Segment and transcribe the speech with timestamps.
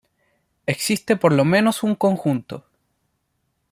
[0.65, 2.65] Existe por lo menos un conjunto.